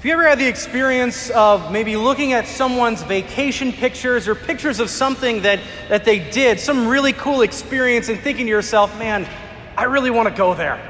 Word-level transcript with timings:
Have 0.00 0.06
you 0.06 0.12
ever 0.14 0.26
had 0.26 0.38
the 0.38 0.48
experience 0.48 1.28
of 1.28 1.70
maybe 1.70 1.94
looking 1.94 2.32
at 2.32 2.46
someone's 2.46 3.02
vacation 3.02 3.70
pictures 3.70 4.28
or 4.28 4.34
pictures 4.34 4.80
of 4.80 4.88
something 4.88 5.42
that, 5.42 5.60
that 5.90 6.06
they 6.06 6.30
did, 6.30 6.58
some 6.58 6.88
really 6.88 7.12
cool 7.12 7.42
experience, 7.42 8.08
and 8.08 8.18
thinking 8.18 8.46
to 8.46 8.50
yourself, 8.50 8.98
man, 8.98 9.28
I 9.76 9.84
really 9.84 10.08
want 10.08 10.30
to 10.30 10.34
go 10.34 10.54
there? 10.54 10.80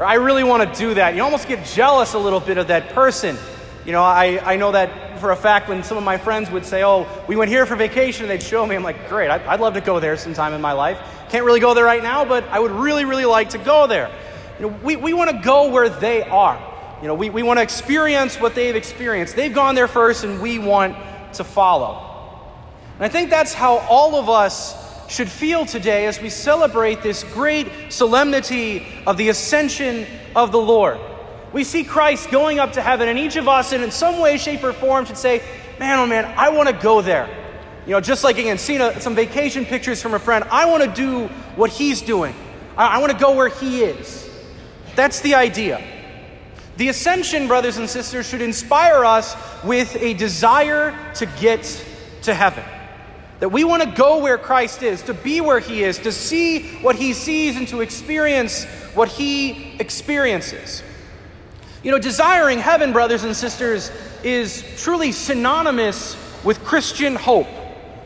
Or 0.00 0.04
I 0.04 0.14
really 0.14 0.42
want 0.42 0.68
to 0.68 0.78
do 0.80 0.94
that. 0.94 1.14
You 1.14 1.22
almost 1.22 1.46
get 1.46 1.64
jealous 1.64 2.14
a 2.14 2.18
little 2.18 2.40
bit 2.40 2.58
of 2.58 2.66
that 2.66 2.88
person. 2.88 3.36
You 3.84 3.92
know, 3.92 4.02
I, 4.02 4.54
I 4.54 4.56
know 4.56 4.72
that 4.72 5.20
for 5.20 5.30
a 5.30 5.36
fact 5.36 5.68
when 5.68 5.84
some 5.84 5.96
of 5.96 6.02
my 6.02 6.18
friends 6.18 6.50
would 6.50 6.66
say, 6.66 6.82
oh, 6.82 7.06
we 7.28 7.36
went 7.36 7.52
here 7.52 7.66
for 7.66 7.76
vacation, 7.76 8.24
and 8.24 8.30
they'd 8.32 8.44
show 8.44 8.66
me, 8.66 8.74
I'm 8.74 8.82
like, 8.82 9.08
great, 9.08 9.30
I'd, 9.30 9.42
I'd 9.42 9.60
love 9.60 9.74
to 9.74 9.80
go 9.80 10.00
there 10.00 10.16
sometime 10.16 10.52
in 10.54 10.60
my 10.60 10.72
life. 10.72 10.98
Can't 11.28 11.44
really 11.44 11.60
go 11.60 11.72
there 11.72 11.84
right 11.84 12.02
now, 12.02 12.24
but 12.24 12.42
I 12.48 12.58
would 12.58 12.72
really, 12.72 13.04
really 13.04 13.26
like 13.26 13.50
to 13.50 13.58
go 13.58 13.86
there. 13.86 14.10
You 14.58 14.66
know, 14.66 14.76
we, 14.82 14.96
we 14.96 15.12
want 15.12 15.30
to 15.30 15.40
go 15.40 15.70
where 15.70 15.88
they 15.88 16.24
are. 16.24 16.75
You 17.02 17.08
know, 17.08 17.14
we, 17.14 17.28
we 17.28 17.42
want 17.42 17.58
to 17.58 17.62
experience 17.62 18.40
what 18.40 18.54
they've 18.54 18.74
experienced. 18.74 19.36
They've 19.36 19.52
gone 19.52 19.74
there 19.74 19.88
first, 19.88 20.24
and 20.24 20.40
we 20.40 20.58
want 20.58 20.96
to 21.34 21.44
follow. 21.44 22.02
And 22.94 23.04
I 23.04 23.08
think 23.08 23.28
that's 23.28 23.52
how 23.52 23.78
all 23.78 24.16
of 24.16 24.30
us 24.30 24.84
should 25.10 25.28
feel 25.28 25.66
today 25.66 26.06
as 26.06 26.20
we 26.20 26.30
celebrate 26.30 27.02
this 27.02 27.22
great 27.22 27.68
solemnity 27.90 28.86
of 29.06 29.18
the 29.18 29.28
ascension 29.28 30.06
of 30.34 30.52
the 30.52 30.58
Lord. 30.58 30.98
We 31.52 31.64
see 31.64 31.84
Christ 31.84 32.30
going 32.30 32.58
up 32.58 32.72
to 32.72 32.82
heaven, 32.82 33.08
and 33.08 33.18
each 33.18 33.36
of 33.36 33.46
us, 33.46 33.72
in 33.72 33.90
some 33.90 34.18
way, 34.18 34.38
shape, 34.38 34.64
or 34.64 34.72
form, 34.72 35.04
should 35.04 35.18
say, 35.18 35.42
Man, 35.78 35.98
oh 35.98 36.06
man, 36.06 36.24
I 36.38 36.48
want 36.48 36.70
to 36.70 36.74
go 36.74 37.02
there. 37.02 37.28
You 37.84 37.92
know, 37.92 38.00
just 38.00 38.24
like 38.24 38.38
again, 38.38 38.56
seeing 38.56 38.80
a, 38.80 38.98
some 39.00 39.14
vacation 39.14 39.66
pictures 39.66 40.00
from 40.00 40.14
a 40.14 40.18
friend, 40.18 40.44
I 40.50 40.64
want 40.66 40.82
to 40.82 40.90
do 40.90 41.26
what 41.54 41.70
he's 41.70 42.00
doing. 42.00 42.34
I, 42.76 42.96
I 42.96 42.98
want 42.98 43.12
to 43.12 43.18
go 43.18 43.36
where 43.36 43.48
he 43.48 43.84
is. 43.84 44.28
That's 44.94 45.20
the 45.20 45.34
idea. 45.34 45.95
The 46.76 46.88
ascension, 46.88 47.48
brothers 47.48 47.78
and 47.78 47.88
sisters, 47.88 48.28
should 48.28 48.42
inspire 48.42 49.04
us 49.04 49.34
with 49.64 49.96
a 49.96 50.12
desire 50.14 50.94
to 51.14 51.26
get 51.40 51.84
to 52.22 52.34
heaven. 52.34 52.64
That 53.40 53.48
we 53.50 53.64
want 53.64 53.82
to 53.82 53.90
go 53.90 54.18
where 54.18 54.38
Christ 54.38 54.82
is, 54.82 55.02
to 55.02 55.14
be 55.14 55.40
where 55.40 55.60
He 55.60 55.82
is, 55.82 55.98
to 56.00 56.12
see 56.12 56.62
what 56.76 56.96
He 56.96 57.14
sees, 57.14 57.56
and 57.56 57.66
to 57.68 57.80
experience 57.80 58.64
what 58.94 59.08
He 59.08 59.76
experiences. 59.78 60.82
You 61.82 61.92
know, 61.92 61.98
desiring 61.98 62.58
heaven, 62.58 62.92
brothers 62.92 63.24
and 63.24 63.34
sisters, 63.34 63.90
is 64.22 64.62
truly 64.82 65.12
synonymous 65.12 66.16
with 66.44 66.62
Christian 66.64 67.14
hope. 67.14 67.48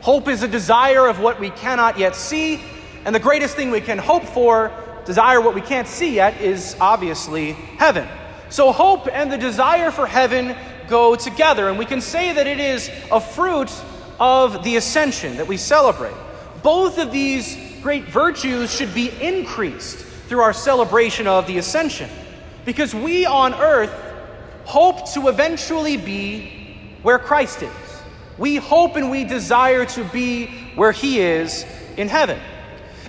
Hope 0.00 0.28
is 0.28 0.42
a 0.42 0.48
desire 0.48 1.06
of 1.06 1.20
what 1.20 1.40
we 1.40 1.50
cannot 1.50 1.98
yet 1.98 2.16
see, 2.16 2.60
and 3.04 3.14
the 3.14 3.20
greatest 3.20 3.56
thing 3.56 3.70
we 3.70 3.80
can 3.80 3.98
hope 3.98 4.24
for, 4.24 4.72
desire 5.06 5.40
what 5.40 5.54
we 5.54 5.60
can't 5.60 5.88
see 5.88 6.14
yet, 6.14 6.40
is 6.40 6.76
obviously 6.80 7.52
heaven. 7.52 8.06
So, 8.50 8.72
hope 8.72 9.08
and 9.12 9.30
the 9.30 9.38
desire 9.38 9.90
for 9.90 10.06
heaven 10.06 10.56
go 10.88 11.16
together, 11.16 11.68
and 11.68 11.78
we 11.78 11.84
can 11.84 12.00
say 12.00 12.32
that 12.32 12.46
it 12.46 12.58
is 12.58 12.90
a 13.12 13.20
fruit 13.20 13.70
of 14.18 14.64
the 14.64 14.76
ascension 14.76 15.36
that 15.36 15.46
we 15.46 15.56
celebrate. 15.56 16.16
Both 16.62 16.98
of 16.98 17.12
these 17.12 17.56
great 17.82 18.04
virtues 18.04 18.74
should 18.74 18.94
be 18.94 19.10
increased 19.20 19.98
through 19.98 20.40
our 20.40 20.52
celebration 20.52 21.26
of 21.26 21.46
the 21.46 21.58
ascension, 21.58 22.08
because 22.64 22.94
we 22.94 23.26
on 23.26 23.54
earth 23.54 23.92
hope 24.64 25.10
to 25.12 25.28
eventually 25.28 25.96
be 25.96 26.98
where 27.02 27.18
Christ 27.18 27.62
is. 27.62 27.70
We 28.38 28.56
hope 28.56 28.96
and 28.96 29.10
we 29.10 29.24
desire 29.24 29.84
to 29.86 30.04
be 30.04 30.46
where 30.74 30.92
He 30.92 31.20
is 31.20 31.64
in 31.96 32.08
heaven. 32.08 32.38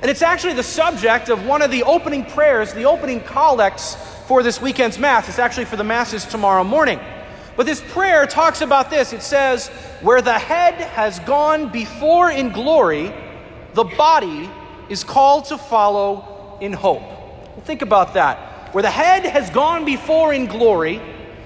And 0.02 0.10
it's 0.10 0.22
actually 0.22 0.54
the 0.54 0.64
subject 0.64 1.30
of 1.30 1.46
one 1.46 1.62
of 1.62 1.72
the 1.72 1.84
opening 1.84 2.26
prayers, 2.26 2.74
the 2.74 2.86
opening 2.86 3.22
collects 3.22 3.96
for 4.30 4.44
this 4.44 4.62
weekend's 4.62 5.00
Mass. 5.00 5.28
It's 5.28 5.40
actually 5.40 5.66
for 5.66 5.76
the 5.76 5.84
Masses 5.84 6.24
tomorrow 6.24 6.64
morning. 6.64 7.00
But 7.56 7.66
this 7.66 7.82
prayer 7.82 8.28
talks 8.28 8.62
about 8.62 8.92
this. 8.92 9.12
It 9.12 9.24
says, 9.24 9.70
Where 10.02 10.22
the 10.22 10.38
head 10.38 10.76
has 10.76 11.18
gone 11.22 11.72
before 11.72 12.30
in 12.30 12.52
glory, 12.52 13.12
the 13.74 13.86
body 13.86 14.48
is 14.88 15.04
called 15.04 15.46
to 15.46 15.58
follow 15.58 16.60
in 16.62 16.74
hope. 16.74 17.02
Think 17.66 17.82
about 17.82 18.14
that. 18.14 18.72
Where 18.72 18.84
the 18.84 18.92
head 18.92 19.26
has 19.26 19.50
gone 19.50 19.84
before 19.84 20.32
in 20.32 20.46
glory, 20.46 21.02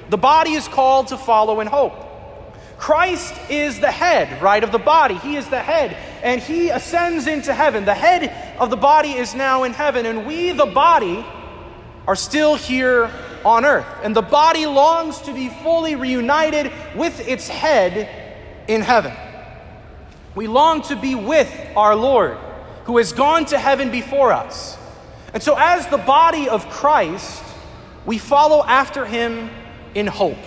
the 0.10 0.18
body 0.18 0.52
is 0.52 0.68
called 0.68 1.08
to 1.08 1.18
follow 1.18 1.62
in 1.62 1.68
hope. 1.68 1.94
Christ 2.78 3.34
is 3.50 3.80
the 3.80 3.92
head, 3.92 4.42
right, 4.42 4.62
of 4.62 4.74
the 4.74 4.78
body. 4.78 5.16
He 5.16 5.38
is 5.38 5.48
the 5.48 5.62
head, 5.62 5.96
and 6.22 6.42
he 6.42 6.68
ascends 6.68 7.28
into 7.28 7.54
heaven. 7.54 7.86
The 7.86 7.94
head 7.94 8.58
of 8.60 8.70
the 8.70 8.76
body 8.76 9.14
is 9.14 9.34
now 9.34 9.64
in 9.64 9.72
heaven, 9.72 10.06
and 10.06 10.28
we, 10.28 10.52
the 10.52 10.66
body, 10.66 11.26
are 12.08 12.16
still 12.16 12.56
here 12.56 13.10
on 13.46 13.66
earth. 13.66 13.86
And 14.04 14.16
the 14.16 14.22
body 14.22 14.66
longs 14.66 15.20
to 15.22 15.34
be 15.34 15.50
fully 15.50 15.96
reunited 15.96 16.72
with 16.96 17.28
its 17.28 17.48
head 17.48 18.10
in 18.68 18.82
heaven. 18.82 19.14
We 20.36 20.48
long 20.48 20.82
to 20.84 20.96
be 20.96 21.16
with 21.16 21.52
our 21.76 21.96
Lord, 21.96 22.38
who 22.86 22.98
has 22.98 23.14
gone 23.14 23.46
to 23.46 23.60
heaven 23.60 23.92
before 23.92 24.32
us. 24.32 24.78
And 25.34 25.42
so, 25.42 25.56
as 25.58 25.88
the 25.88 25.98
body 25.98 26.50
of 26.50 26.70
Christ, 26.70 27.44
we 28.06 28.18
follow 28.18 28.64
after 28.64 29.06
him 29.06 29.50
in 29.96 30.08
hope. 30.08 30.38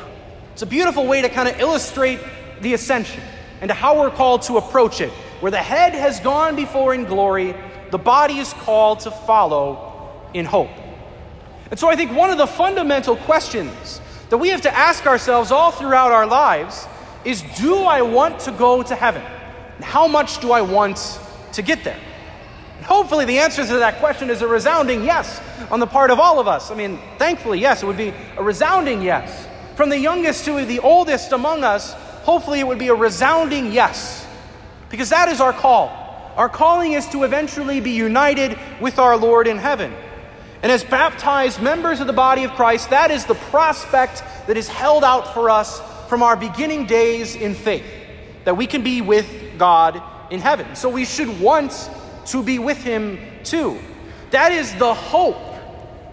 It's 0.53 0.63
a 0.63 0.67
beautiful 0.67 1.07
way 1.07 1.23
to 1.23 1.29
kind 1.29 1.49
of 1.49 1.59
illustrate 1.61 2.21
the 2.61 2.75
ascension 2.75 3.23
and 3.61 3.71
how 3.71 4.01
we're 4.01 4.11
called 4.11 4.43
to 4.43 4.57
approach 4.57 5.01
it. 5.01 5.11
Where 5.41 5.51
the 5.51 5.59
head 5.59 5.93
has 5.93 6.21
gone 6.21 6.57
before 6.57 6.95
in 6.95 7.05
glory, 7.05 7.55
the 7.91 7.99
body 7.99 8.39
is 8.39 8.53
called 8.53 9.01
to 9.01 9.11
follow 9.11 10.31
in 10.35 10.47
hope. 10.47 10.71
And 11.71 11.79
so 11.79 11.89
I 11.89 11.97
think 11.97 12.13
one 12.13 12.31
of 12.31 12.39
the 12.39 12.47
fundamental 12.47 13.17
questions 13.17 14.01
that 14.31 14.39
we 14.39 14.49
have 14.49 14.63
to 14.63 14.75
ask 14.75 15.07
ourselves 15.07 15.51
all 15.51 15.71
throughout 15.71 16.13
our 16.13 16.27
lives 16.27 16.87
is 17.25 17.43
do 17.59 17.79
I 17.79 18.03
want 18.03 18.41
to 18.41 18.53
go 18.53 18.83
to 18.83 18.95
heaven? 18.95 19.23
And 19.77 19.85
how 19.85 20.07
much 20.07 20.41
do 20.41 20.53
I 20.53 20.63
want 20.63 21.19
to 21.53 21.63
get 21.63 21.85
there? 21.85 21.99
And 22.77 22.85
hopefully, 22.85 23.25
the 23.25 23.39
answer 23.39 23.67
to 23.67 23.79
that 23.79 23.99
question 23.99 24.31
is 24.31 24.43
a 24.43 24.49
resounding 24.49 25.05
yes 25.05 25.41
on 25.71 25.81
the 25.81 25.87
part 25.87 26.11
of 26.11 26.21
all 26.21 26.39
of 26.39 26.47
us. 26.47 26.71
I 26.71 26.75
mean, 26.75 26.99
thankfully, 27.19 27.59
yes, 27.61 27.83
it 27.83 27.87
would 27.87 27.97
be 27.97 28.15
a 28.37 28.43
resounding 28.43 29.03
yes. 29.03 29.47
From 29.75 29.91
the 29.91 29.99
youngest 29.99 30.45
to 30.45 30.65
the 30.65 30.79
oldest 30.81 31.33
among 31.33 31.65
us, 31.65 31.93
hopefully, 32.23 32.61
it 32.61 32.67
would 32.67 32.79
be 32.79 32.89
a 32.89 32.95
resounding 32.95 33.73
yes. 33.73 34.27
Because 34.89 35.11
that 35.11 35.29
is 35.29 35.41
our 35.41 35.53
call. 35.53 36.05
Our 36.37 36.49
calling 36.49 36.93
is 36.93 37.09
to 37.09 37.25
eventually 37.25 37.81
be 37.81 37.93
united 37.93 38.59
with 38.81 38.99
our 38.99 39.17
Lord 39.17 39.49
in 39.49 39.59
heaven. 39.59 39.93
And 40.63 40.73
as 40.73 40.83
baptized 40.83 41.61
members 41.61 42.01
of 42.01 42.07
the 42.07 42.13
body 42.13 42.45
of 42.45 42.53
Christ, 42.53 42.91
that 42.91 43.11
is 43.11 43.27
the 43.27 43.35
prospect 43.35 44.23
that 44.47 44.57
is 44.57 44.69
held 44.69 45.05
out 45.05 45.35
for 45.35 45.51
us 45.51 45.81
from 46.09 46.23
our 46.23 46.37
beginning 46.37 46.87
days 46.87 47.37
in 47.37 47.55
faith, 47.55 47.85
that 48.45 48.57
we 48.57 48.67
can 48.67 48.83
be 48.83 49.03
with 49.03 49.29
God 49.59 50.03
in 50.31 50.41
heaven. 50.41 50.75
So 50.75 50.89
we 50.89 51.05
should 51.05 51.41
want 51.41 51.91
to 52.27 52.43
be 52.43 52.59
with 52.59 52.83
Him 52.83 53.19
too. 53.45 53.79
That 54.31 54.53
is 54.53 54.75
the 54.77 54.95
hope 54.95 55.37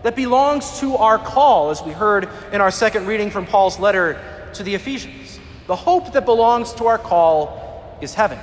that 0.03 0.15
belongs 0.15 0.79
to 0.81 0.97
our 0.97 1.17
call, 1.17 1.69
as 1.69 1.81
we 1.81 1.91
heard 1.91 2.29
in 2.51 2.61
our 2.61 2.71
second 2.71 3.07
reading 3.07 3.31
from 3.31 3.45
Paul's 3.45 3.79
letter 3.79 4.21
to 4.53 4.63
the 4.63 4.75
Ephesians. 4.75 5.39
The 5.67 5.75
hope 5.75 6.13
that 6.13 6.25
belongs 6.25 6.73
to 6.73 6.87
our 6.87 6.97
call 6.97 7.97
is 8.01 8.13
heaven. 8.13 8.37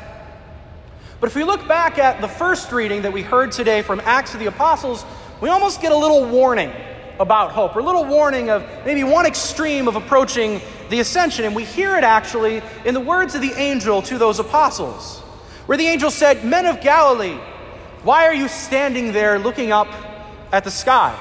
But 1.20 1.26
if 1.28 1.36
we 1.36 1.44
look 1.44 1.68
back 1.68 1.98
at 1.98 2.22
the 2.22 2.28
first 2.28 2.72
reading 2.72 3.02
that 3.02 3.12
we 3.12 3.22
heard 3.22 3.52
today 3.52 3.82
from 3.82 4.00
Acts 4.00 4.32
of 4.32 4.40
the 4.40 4.46
Apostles, 4.46 5.04
we 5.40 5.48
almost 5.48 5.80
get 5.80 5.92
a 5.92 5.96
little 5.96 6.24
warning 6.26 6.72
about 7.18 7.52
hope, 7.52 7.76
or 7.76 7.80
a 7.80 7.84
little 7.84 8.04
warning 8.04 8.48
of 8.48 8.64
maybe 8.86 9.04
one 9.04 9.26
extreme 9.26 9.88
of 9.88 9.96
approaching 9.96 10.60
the 10.88 11.00
ascension. 11.00 11.44
And 11.44 11.54
we 11.54 11.64
hear 11.64 11.96
it 11.96 12.04
actually 12.04 12.62
in 12.84 12.94
the 12.94 13.00
words 13.00 13.34
of 13.34 13.42
the 13.42 13.52
angel 13.52 14.00
to 14.02 14.16
those 14.16 14.38
apostles, 14.38 15.20
where 15.66 15.76
the 15.76 15.86
angel 15.86 16.10
said, 16.10 16.44
Men 16.44 16.64
of 16.66 16.80
Galilee, 16.80 17.38
why 18.02 18.26
are 18.26 18.34
you 18.34 18.48
standing 18.48 19.12
there 19.12 19.38
looking 19.38 19.70
up 19.70 19.88
at 20.50 20.64
the 20.64 20.70
sky? 20.70 21.14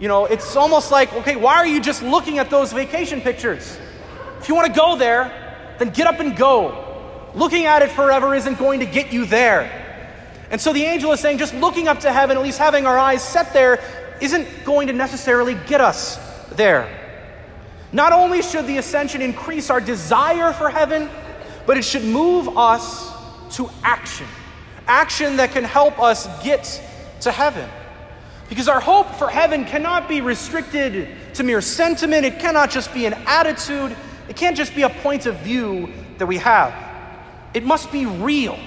You 0.00 0.08
know, 0.08 0.24
it's 0.24 0.56
almost 0.56 0.90
like, 0.90 1.12
okay, 1.12 1.36
why 1.36 1.56
are 1.56 1.66
you 1.66 1.80
just 1.80 2.02
looking 2.02 2.38
at 2.38 2.50
those 2.50 2.72
vacation 2.72 3.20
pictures? 3.20 3.78
If 4.40 4.48
you 4.48 4.54
want 4.54 4.72
to 4.72 4.78
go 4.78 4.96
there, 4.96 5.76
then 5.78 5.90
get 5.90 6.06
up 6.06 6.18
and 6.18 6.36
go. 6.36 7.30
Looking 7.34 7.66
at 7.66 7.82
it 7.82 7.90
forever 7.90 8.34
isn't 8.34 8.58
going 8.58 8.80
to 8.80 8.86
get 8.86 9.12
you 9.12 9.24
there. 9.24 9.79
And 10.50 10.60
so 10.60 10.72
the 10.72 10.82
angel 10.82 11.12
is 11.12 11.20
saying 11.20 11.38
just 11.38 11.54
looking 11.54 11.88
up 11.88 12.00
to 12.00 12.12
heaven, 12.12 12.36
at 12.36 12.42
least 12.42 12.58
having 12.58 12.86
our 12.86 12.98
eyes 12.98 13.22
set 13.22 13.52
there, 13.52 13.82
isn't 14.20 14.64
going 14.64 14.88
to 14.88 14.92
necessarily 14.92 15.54
get 15.66 15.80
us 15.80 16.18
there. 16.50 16.96
Not 17.92 18.12
only 18.12 18.42
should 18.42 18.66
the 18.66 18.78
ascension 18.78 19.22
increase 19.22 19.70
our 19.70 19.80
desire 19.80 20.52
for 20.52 20.68
heaven, 20.68 21.08
but 21.66 21.76
it 21.76 21.84
should 21.84 22.04
move 22.04 22.56
us 22.56 23.12
to 23.56 23.70
action. 23.82 24.26
Action 24.86 25.36
that 25.36 25.52
can 25.52 25.64
help 25.64 26.00
us 26.00 26.26
get 26.42 26.82
to 27.20 27.32
heaven. 27.32 27.68
Because 28.48 28.68
our 28.68 28.80
hope 28.80 29.14
for 29.14 29.28
heaven 29.28 29.64
cannot 29.64 30.08
be 30.08 30.20
restricted 30.20 31.08
to 31.34 31.44
mere 31.44 31.60
sentiment, 31.60 32.24
it 32.24 32.40
cannot 32.40 32.70
just 32.70 32.92
be 32.92 33.06
an 33.06 33.14
attitude, 33.26 33.96
it 34.28 34.36
can't 34.36 34.56
just 34.56 34.74
be 34.74 34.82
a 34.82 34.90
point 34.90 35.26
of 35.26 35.36
view 35.38 35.92
that 36.18 36.26
we 36.26 36.38
have. 36.38 36.74
It 37.54 37.64
must 37.64 37.92
be 37.92 38.06
real. 38.06 38.58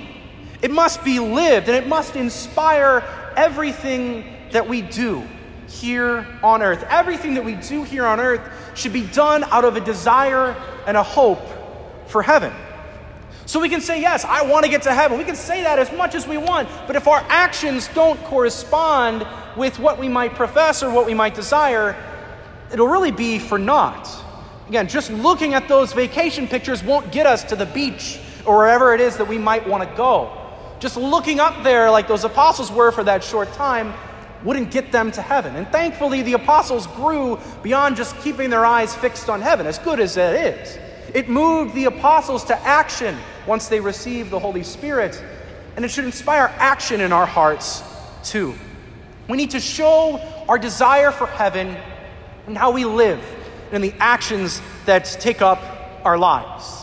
It 0.63 0.71
must 0.71 1.03
be 1.03 1.19
lived 1.19 1.67
and 1.67 1.77
it 1.77 1.87
must 1.87 2.15
inspire 2.15 3.03
everything 3.35 4.23
that 4.51 4.67
we 4.67 4.81
do 4.81 5.27
here 5.67 6.25
on 6.41 6.61
earth. 6.61 6.85
Everything 6.89 7.33
that 7.33 7.43
we 7.43 7.55
do 7.55 7.83
here 7.83 8.05
on 8.05 8.21
earth 8.21 8.41
should 8.73 8.93
be 8.93 9.05
done 9.07 9.43
out 9.43 9.65
of 9.65 9.75
a 9.75 9.81
desire 9.81 10.55
and 10.87 10.95
a 10.95 11.03
hope 11.03 11.41
for 12.07 12.23
heaven. 12.23 12.53
So 13.45 13.59
we 13.59 13.67
can 13.67 13.81
say, 13.81 13.99
Yes, 13.99 14.23
I 14.23 14.43
want 14.43 14.63
to 14.63 14.71
get 14.71 14.83
to 14.83 14.93
heaven. 14.93 15.17
We 15.17 15.25
can 15.25 15.35
say 15.35 15.63
that 15.63 15.79
as 15.79 15.91
much 15.91 16.15
as 16.15 16.25
we 16.25 16.37
want, 16.37 16.69
but 16.87 16.95
if 16.95 17.09
our 17.09 17.25
actions 17.27 17.89
don't 17.89 18.17
correspond 18.23 19.27
with 19.57 19.79
what 19.79 19.99
we 19.99 20.07
might 20.07 20.33
profess 20.33 20.81
or 20.81 20.89
what 20.89 21.05
we 21.05 21.13
might 21.13 21.35
desire, 21.35 21.93
it'll 22.71 22.87
really 22.87 23.11
be 23.11 23.37
for 23.37 23.59
naught. 23.59 24.09
Again, 24.69 24.87
just 24.87 25.11
looking 25.11 25.55
at 25.55 25.67
those 25.67 25.91
vacation 25.91 26.47
pictures 26.47 26.81
won't 26.81 27.11
get 27.11 27.27
us 27.27 27.43
to 27.43 27.57
the 27.57 27.65
beach 27.65 28.17
or 28.45 28.55
wherever 28.55 28.93
it 28.93 29.01
is 29.01 29.17
that 29.17 29.27
we 29.27 29.37
might 29.37 29.67
want 29.67 29.87
to 29.87 29.97
go. 29.97 30.39
Just 30.83 30.97
looking 30.97 31.39
up 31.39 31.63
there, 31.63 31.89
like 31.89 32.09
those 32.09 32.25
apostles 32.25 32.69
were 32.69 32.91
for 32.91 33.05
that 33.05 33.23
short 33.23 33.53
time, 33.53 33.93
wouldn't 34.43 34.69
get 34.69 34.91
them 34.91 35.13
to 35.13 35.21
heaven. 35.21 35.55
And 35.55 35.65
thankfully, 35.69 36.23
the 36.23 36.33
apostles 36.33 36.87
grew 36.87 37.39
beyond 37.61 37.95
just 37.95 38.19
keeping 38.19 38.49
their 38.49 38.65
eyes 38.65 38.93
fixed 38.93 39.29
on 39.29 39.39
heaven, 39.39 39.65
as 39.65 39.79
good 39.79 40.01
as 40.01 40.15
that 40.15 40.35
is. 40.35 40.77
It 41.15 41.29
moved 41.29 41.73
the 41.73 41.85
apostles 41.85 42.43
to 42.43 42.59
action 42.67 43.17
once 43.47 43.69
they 43.69 43.79
received 43.79 44.29
the 44.29 44.39
Holy 44.39 44.61
Spirit, 44.61 45.23
and 45.77 45.85
it 45.85 45.87
should 45.87 46.03
inspire 46.03 46.53
action 46.57 46.99
in 46.99 47.13
our 47.13 47.25
hearts 47.25 47.81
too. 48.25 48.53
We 49.29 49.37
need 49.37 49.51
to 49.51 49.61
show 49.61 50.19
our 50.49 50.57
desire 50.57 51.11
for 51.11 51.27
heaven 51.27 51.77
and 52.45 52.57
how 52.57 52.71
we 52.71 52.83
live 52.83 53.23
and 53.71 53.81
the 53.81 53.93
actions 54.01 54.61
that 54.85 55.05
take 55.21 55.41
up 55.41 55.61
our 56.03 56.17
lives. 56.17 56.82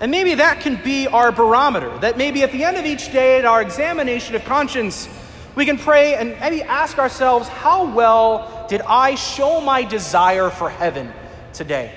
And 0.00 0.10
maybe 0.10 0.34
that 0.34 0.60
can 0.60 0.76
be 0.76 1.08
our 1.08 1.32
barometer, 1.32 1.96
that 1.98 2.16
maybe 2.16 2.42
at 2.42 2.52
the 2.52 2.64
end 2.64 2.76
of 2.76 2.86
each 2.86 3.10
day, 3.10 3.38
at 3.38 3.44
our 3.44 3.60
examination 3.60 4.36
of 4.36 4.44
conscience, 4.44 5.08
we 5.56 5.66
can 5.66 5.76
pray 5.76 6.14
and 6.14 6.38
maybe 6.38 6.62
ask 6.62 6.98
ourselves, 6.98 7.48
how 7.48 7.92
well 7.92 8.66
did 8.68 8.80
I 8.82 9.16
show 9.16 9.60
my 9.60 9.82
desire 9.82 10.50
for 10.50 10.70
heaven 10.70 11.12
today? 11.52 11.92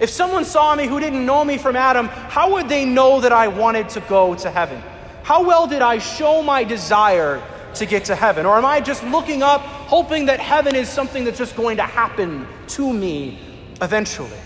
If 0.00 0.10
someone 0.10 0.44
saw 0.44 0.74
me 0.74 0.86
who 0.86 1.00
didn't 1.00 1.24
know 1.24 1.42
me 1.42 1.56
from 1.56 1.76
Adam, 1.76 2.08
how 2.08 2.52
would 2.52 2.68
they 2.68 2.84
know 2.84 3.22
that 3.22 3.32
I 3.32 3.48
wanted 3.48 3.88
to 3.90 4.00
go 4.00 4.34
to 4.34 4.50
heaven? 4.50 4.82
How 5.22 5.42
well 5.42 5.66
did 5.66 5.80
I 5.80 5.96
show 5.96 6.42
my 6.42 6.62
desire 6.62 7.42
to 7.76 7.86
get 7.86 8.04
to 8.06 8.14
heaven? 8.14 8.44
Or 8.44 8.58
am 8.58 8.66
I 8.66 8.80
just 8.80 9.02
looking 9.04 9.42
up, 9.42 9.62
hoping 9.62 10.26
that 10.26 10.40
heaven 10.40 10.76
is 10.76 10.90
something 10.90 11.24
that's 11.24 11.38
just 11.38 11.56
going 11.56 11.78
to 11.78 11.84
happen 11.84 12.46
to 12.68 12.92
me 12.92 13.38
eventually? 13.80 14.38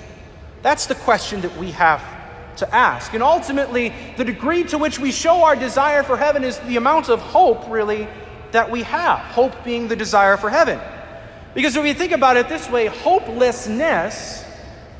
That's 0.62 0.86
the 0.86 0.94
question 0.94 1.40
that 1.40 1.56
we 1.56 1.72
have 1.72 2.19
to 2.60 2.74
ask. 2.74 3.12
And 3.12 3.22
ultimately, 3.22 3.92
the 4.16 4.24
degree 4.24 4.64
to 4.64 4.78
which 4.78 4.98
we 4.98 5.12
show 5.12 5.44
our 5.44 5.56
desire 5.56 6.02
for 6.02 6.16
heaven 6.16 6.44
is 6.44 6.58
the 6.60 6.76
amount 6.76 7.08
of 7.08 7.20
hope, 7.20 7.68
really, 7.68 8.08
that 8.52 8.70
we 8.70 8.82
have. 8.84 9.18
Hope 9.18 9.64
being 9.64 9.88
the 9.88 9.96
desire 9.96 10.36
for 10.36 10.48
heaven. 10.48 10.78
Because 11.54 11.76
if 11.76 11.82
we 11.82 11.92
think 11.92 12.12
about 12.12 12.36
it 12.36 12.48
this 12.48 12.70
way, 12.70 12.86
hopelessness 12.86 14.44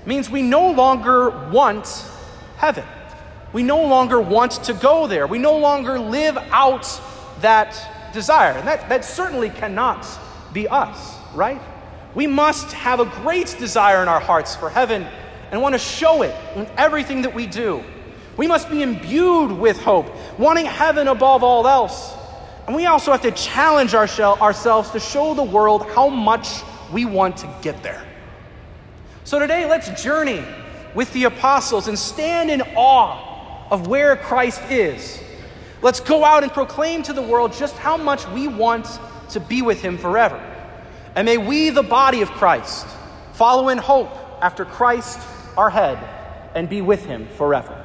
means 0.04 0.28
we 0.28 0.42
no 0.42 0.70
longer 0.70 1.30
want 1.50 1.86
heaven. 2.56 2.84
We 3.52 3.62
no 3.62 3.82
longer 3.86 4.20
want 4.20 4.52
to 4.64 4.74
go 4.74 5.06
there. 5.06 5.26
We 5.26 5.38
no 5.38 5.56
longer 5.58 5.98
live 5.98 6.36
out 6.50 7.00
that 7.40 8.12
desire. 8.12 8.52
And 8.52 8.66
that, 8.66 8.88
that 8.88 9.04
certainly 9.04 9.50
cannot 9.50 10.06
be 10.52 10.68
us, 10.68 11.16
right? 11.34 11.60
We 12.14 12.26
must 12.26 12.72
have 12.72 13.00
a 13.00 13.04
great 13.04 13.56
desire 13.58 14.02
in 14.02 14.08
our 14.08 14.20
hearts 14.20 14.56
for 14.56 14.70
heaven 14.70 15.06
and 15.50 15.60
want 15.60 15.74
to 15.74 15.78
show 15.78 16.22
it 16.22 16.34
in 16.56 16.68
everything 16.76 17.22
that 17.22 17.34
we 17.34 17.46
do. 17.46 17.82
We 18.36 18.46
must 18.46 18.70
be 18.70 18.82
imbued 18.82 19.52
with 19.52 19.80
hope, 19.80 20.06
wanting 20.38 20.66
heaven 20.66 21.08
above 21.08 21.42
all 21.42 21.66
else. 21.66 22.14
And 22.66 22.76
we 22.76 22.86
also 22.86 23.10
have 23.10 23.22
to 23.22 23.32
challenge 23.32 23.94
ourselves 23.94 24.90
to 24.90 25.00
show 25.00 25.34
the 25.34 25.42
world 25.42 25.86
how 25.90 26.08
much 26.08 26.62
we 26.92 27.04
want 27.04 27.38
to 27.38 27.54
get 27.62 27.82
there. 27.82 28.06
So 29.24 29.38
today, 29.38 29.66
let's 29.66 30.02
journey 30.02 30.44
with 30.94 31.12
the 31.12 31.24
apostles 31.24 31.88
and 31.88 31.98
stand 31.98 32.50
in 32.50 32.62
awe 32.76 33.66
of 33.70 33.86
where 33.86 34.16
Christ 34.16 34.62
is. 34.70 35.22
Let's 35.82 36.00
go 36.00 36.24
out 36.24 36.42
and 36.42 36.52
proclaim 36.52 37.02
to 37.04 37.12
the 37.12 37.22
world 37.22 37.52
just 37.52 37.76
how 37.76 37.96
much 37.96 38.26
we 38.28 38.48
want 38.48 38.86
to 39.30 39.40
be 39.40 39.62
with 39.62 39.80
him 39.80 39.98
forever. 39.98 40.38
And 41.14 41.26
may 41.26 41.38
we, 41.38 41.70
the 41.70 41.82
body 41.82 42.22
of 42.22 42.30
Christ, 42.30 42.86
follow 43.32 43.68
in 43.68 43.78
hope 43.78 44.10
after 44.42 44.64
Christ, 44.64 45.18
our 45.60 45.68
head, 45.68 45.98
and 46.54 46.70
be 46.70 46.80
with 46.80 47.04
him 47.04 47.26
forever. 47.36 47.79